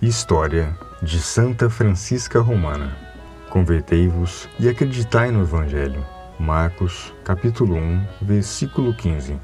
[0.00, 2.96] História de Santa Francisca Romana.
[3.50, 6.06] Convertei-vos e acreditai no Evangelho.
[6.38, 9.36] Marcos, capítulo 1, versículo 15.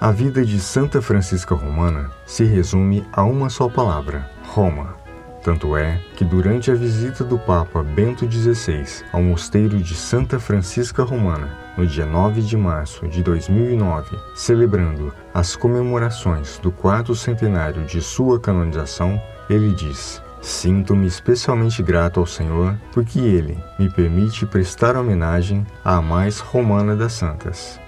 [0.00, 4.96] A vida de Santa Francisca Romana se resume a uma só palavra: Roma.
[5.42, 11.02] Tanto é que, durante a visita do Papa Bento XVI ao mosteiro de Santa Francisca
[11.02, 18.00] Romana, no dia 9 de março de 2009, celebrando as comemorações do quarto centenário de
[18.00, 19.20] sua canonização,
[19.50, 26.38] ele diz: Sinto-me especialmente grato ao Senhor porque Ele me permite prestar homenagem à mais
[26.38, 27.78] romana das santas.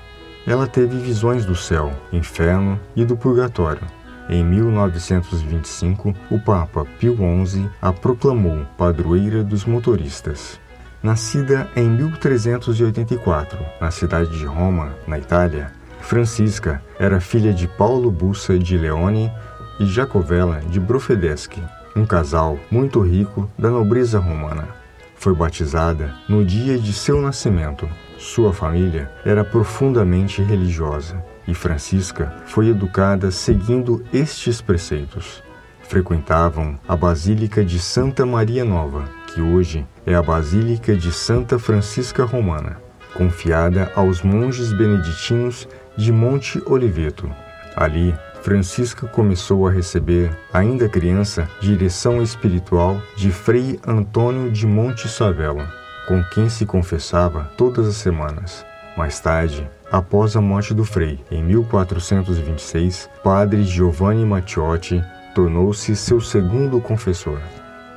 [0.44, 3.86] Ela teve visões do céu, inferno e do purgatório.
[4.28, 10.60] Em 1925, o Papa Pio XI a proclamou padroeira dos motoristas.
[11.00, 15.72] Nascida em 1384, na cidade de Roma, na Itália,
[16.02, 19.32] Francisca era filha de Paulo Bussa de Leone
[19.82, 21.60] e Jacovella de Brofedeschi,
[21.96, 24.68] um casal muito rico da nobreza romana.
[25.16, 27.88] Foi batizada no dia de seu nascimento.
[28.16, 35.42] Sua família era profundamente religiosa e Francisca foi educada seguindo estes preceitos.
[35.82, 42.24] Frequentavam a Basílica de Santa Maria Nova, que hoje é a Basílica de Santa Francisca
[42.24, 42.80] Romana,
[43.14, 47.28] confiada aos monges beneditinos de Monte Oliveto.
[47.74, 55.72] Ali, Francisca começou a receber, ainda criança, direção espiritual de Frei Antônio de Monte Savela,
[56.08, 58.66] com quem se confessava todas as semanas.
[58.96, 65.00] Mais tarde, após a morte do Frei, em 1426, Padre Giovanni Mattiotti
[65.36, 67.38] tornou-se seu segundo confessor.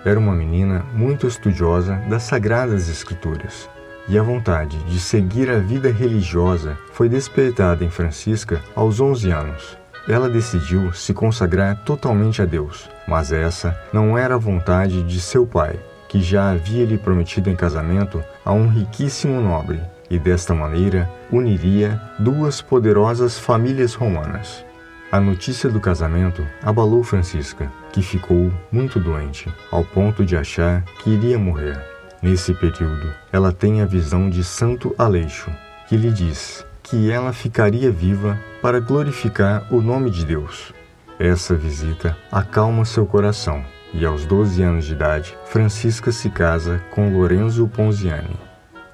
[0.05, 3.67] Era uma menina muito estudiosa das Sagradas Escrituras,
[4.07, 9.84] e a vontade de seguir a vida religiosa foi despertada em Francisca aos 11 anos
[10.07, 15.45] ela decidiu se consagrar totalmente a Deus, mas essa não era a vontade de seu
[15.45, 21.09] pai, que já havia lhe prometido em casamento a um riquíssimo nobre, e desta maneira
[21.31, 24.63] uniria duas poderosas famílias romanas.
[25.11, 31.09] A notícia do casamento abalou Francisca, que ficou muito doente, ao ponto de achar que
[31.09, 31.79] iria morrer.
[32.21, 35.51] Nesse período, ela tem a visão de Santo Aleixo,
[35.87, 40.71] que lhe diz que ela ficaria viva para glorificar o nome de Deus.
[41.17, 47.17] Essa visita acalma seu coração e, aos 12 anos de idade, Francisca se casa com
[47.17, 48.37] Lorenzo Ponziani.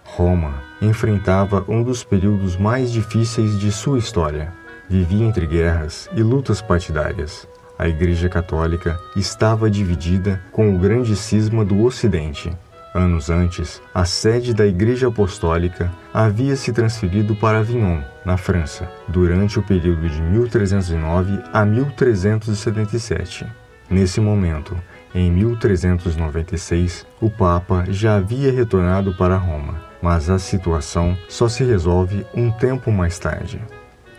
[0.05, 4.53] Roma enfrentava um dos períodos mais difíceis de sua história.
[4.89, 7.47] Vivia entre guerras e lutas partidárias.
[7.77, 12.51] A Igreja Católica estava dividida com o grande cisma do Ocidente,
[12.93, 19.57] Anos antes, a sede da Igreja Apostólica havia se transferido para Avignon, na França, durante
[19.57, 23.47] o período de 1309 a 1377.
[23.89, 24.77] Nesse momento,
[25.15, 32.25] em 1396, o Papa já havia retornado para Roma, mas a situação só se resolve
[32.33, 33.61] um tempo mais tarde.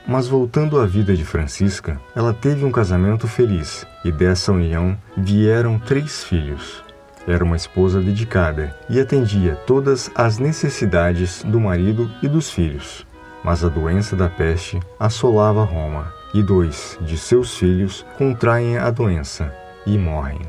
[0.06, 5.78] Mas voltando à vida de Francisca, ela teve um casamento feliz e dessa união vieram
[5.78, 6.82] três filhos.
[7.26, 13.06] Era uma esposa dedicada e atendia todas as necessidades do marido e dos filhos.
[13.44, 19.54] Mas a doença da peste assolava Roma, e dois de seus filhos contraem a doença
[19.86, 20.40] e morrem.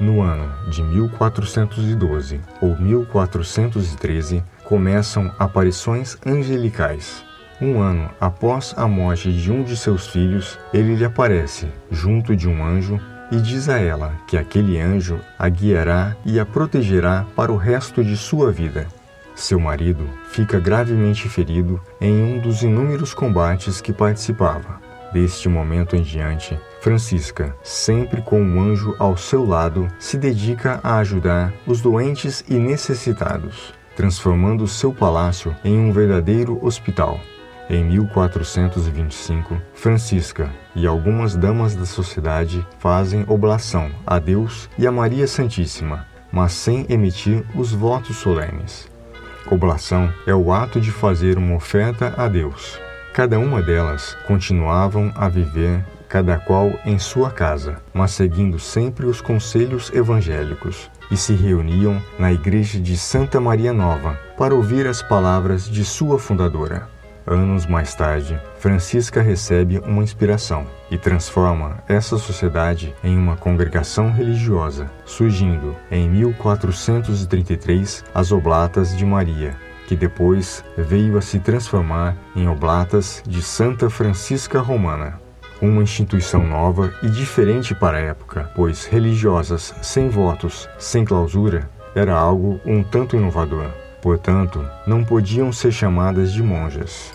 [0.00, 7.24] No ano de 1412 ou 1413 começam aparições angelicais.
[7.60, 12.48] Um ano após a morte de um de seus filhos, ele lhe aparece, junto de
[12.48, 12.98] um anjo,
[13.32, 18.04] e diz a ela que aquele anjo a guiará e a protegerá para o resto
[18.04, 18.86] de sua vida.
[19.34, 24.78] Seu marido fica gravemente ferido em um dos inúmeros combates que participava.
[25.14, 30.98] Deste momento em diante, Francisca, sempre com um anjo ao seu lado, se dedica a
[30.98, 37.18] ajudar os doentes e necessitados, transformando seu palácio em um verdadeiro hospital.
[37.70, 45.26] Em 1425, Francisca e algumas damas da sociedade fazem oblação a Deus e a Maria
[45.26, 48.90] Santíssima, mas sem emitir os votos solenes.
[49.50, 52.80] Oblação é o ato de fazer uma oferta a Deus.
[53.12, 59.20] Cada uma delas continuavam a viver, cada qual em sua casa, mas seguindo sempre os
[59.20, 65.68] conselhos evangélicos, e se reuniam na igreja de Santa Maria Nova para ouvir as palavras
[65.68, 66.91] de sua fundadora.
[67.26, 74.90] Anos mais tarde, Francisca recebe uma inspiração e transforma essa sociedade em uma congregação religiosa,
[75.04, 83.22] surgindo em 1433 as Oblatas de Maria, que depois veio a se transformar em Oblatas
[83.24, 85.20] de Santa Francisca Romana.
[85.60, 92.16] uma instituição nova e diferente para a época, pois religiosas sem votos, sem clausura, era
[92.16, 93.70] algo um tanto inovador.
[94.02, 97.12] Portanto, não podiam ser chamadas de monjas.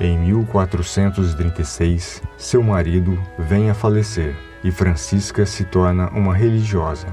[0.00, 4.34] Em 1436, seu marido vem a falecer
[4.64, 7.08] e Francisca se torna uma religiosa.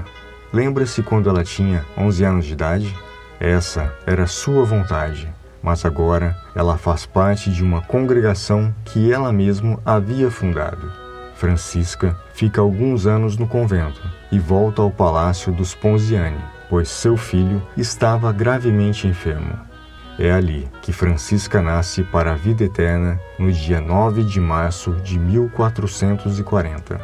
[0.52, 2.96] Lembra-se quando ela tinha 11 anos de idade?
[3.38, 5.32] Essa era sua vontade,
[5.62, 10.90] mas agora ela faz parte de uma congregação que ela mesma havia fundado.
[11.34, 14.00] Francisca fica alguns anos no convento
[14.30, 16.40] e volta ao palácio dos Ponziani,
[16.72, 19.60] pois seu filho estava gravemente enfermo.
[20.18, 25.18] É ali que Francisca nasce para a vida eterna no dia 9 de março de
[25.18, 26.98] 1440.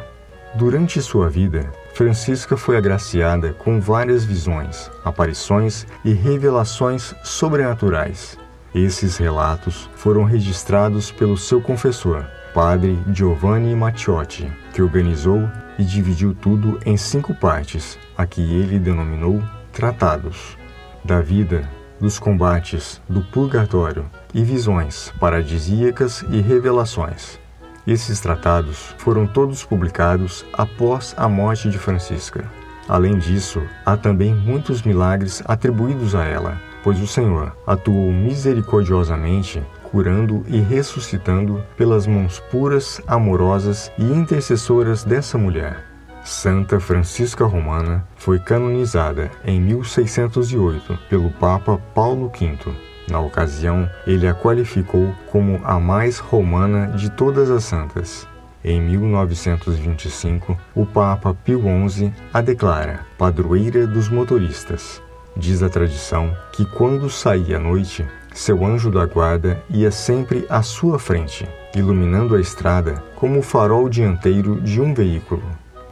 [0.55, 8.39] Durante sua vida, Francisca foi agraciada com várias visões, aparições e revelações sobrenaturais.
[8.73, 12.25] Esses relatos foram registrados pelo seu confessor,
[12.55, 19.43] padre Giovanni Mattiotti, que organizou e dividiu tudo em cinco partes, a que ele denominou
[19.79, 20.57] Tratados
[21.05, 21.61] da vida,
[22.01, 27.39] dos combates, do purgatório e visões paradisíacas e revelações.
[27.87, 32.43] Esses tratados foram todos publicados após a morte de Francisca.
[32.89, 40.43] Além disso, há também muitos milagres atribuídos a ela, pois o Senhor atuou misericordiosamente curando
[40.49, 45.88] e ressuscitando pelas mãos puras, amorosas e intercessoras dessa mulher.
[46.29, 52.71] Santa Francisca Romana foi canonizada em 1608 pelo Papa Paulo V.
[53.09, 58.27] Na ocasião, ele a qualificou como a mais romana de todas as santas.
[58.63, 65.01] Em 1925, o Papa Pio XI a declara padroeira dos motoristas.
[65.35, 68.05] Diz a tradição que quando saía à noite,
[68.35, 73.89] seu anjo da guarda ia sempre à sua frente, iluminando a estrada como o farol
[73.89, 75.43] dianteiro de um veículo.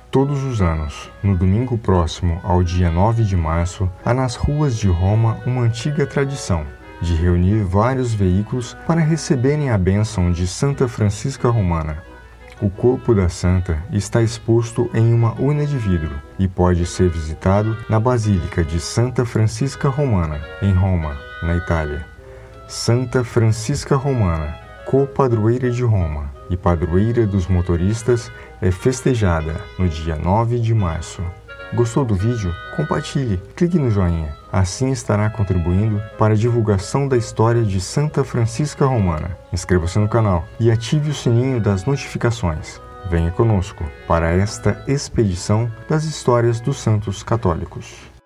[0.09, 4.88] Todos os anos, no domingo próximo ao dia 9 de março, há nas ruas de
[4.88, 6.65] Roma uma antiga tradição
[7.01, 12.01] de reunir vários veículos para receberem a bênção de Santa Francisca Romana.
[12.62, 17.77] O corpo da santa está exposto em uma urna de vidro e pode ser visitado
[17.89, 22.07] na Basílica de Santa Francisca Romana, em Roma, na Itália.
[22.68, 30.59] Santa Francisca Romana, co-padroeira de Roma e padroeira dos motoristas, é festejada no dia 9
[30.59, 31.21] de março.
[31.73, 32.53] Gostou do vídeo?
[32.75, 34.33] Compartilhe, clique no joinha.
[34.51, 39.38] Assim estará contribuindo para a divulgação da história de Santa Francisca Romana.
[39.51, 42.79] Inscreva-se no canal e ative o sininho das notificações.
[43.09, 48.16] Venha conosco para esta expedição das histórias dos santos católicos.